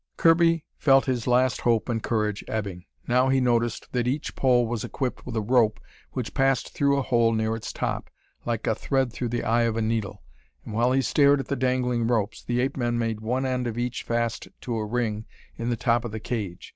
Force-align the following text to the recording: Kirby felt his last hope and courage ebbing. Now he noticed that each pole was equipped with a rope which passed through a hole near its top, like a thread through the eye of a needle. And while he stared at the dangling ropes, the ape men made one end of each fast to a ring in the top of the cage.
Kirby 0.17 0.65
felt 0.79 1.05
his 1.05 1.27
last 1.27 1.61
hope 1.61 1.87
and 1.87 2.01
courage 2.01 2.43
ebbing. 2.47 2.85
Now 3.07 3.29
he 3.29 3.39
noticed 3.39 3.91
that 3.91 4.07
each 4.07 4.33
pole 4.35 4.65
was 4.65 4.83
equipped 4.83 5.27
with 5.27 5.35
a 5.35 5.41
rope 5.43 5.79
which 6.13 6.33
passed 6.33 6.73
through 6.73 6.97
a 6.97 7.03
hole 7.03 7.33
near 7.33 7.55
its 7.55 7.71
top, 7.71 8.09
like 8.43 8.65
a 8.65 8.73
thread 8.73 9.13
through 9.13 9.29
the 9.29 9.43
eye 9.43 9.61
of 9.61 9.77
a 9.77 9.81
needle. 9.83 10.23
And 10.65 10.73
while 10.73 10.91
he 10.91 11.03
stared 11.03 11.39
at 11.39 11.49
the 11.49 11.55
dangling 11.55 12.07
ropes, 12.07 12.43
the 12.43 12.61
ape 12.61 12.77
men 12.77 12.97
made 12.97 13.19
one 13.21 13.45
end 13.45 13.67
of 13.67 13.77
each 13.77 14.01
fast 14.01 14.47
to 14.61 14.75
a 14.77 14.87
ring 14.87 15.27
in 15.55 15.69
the 15.69 15.77
top 15.77 16.03
of 16.03 16.11
the 16.11 16.19
cage. 16.19 16.69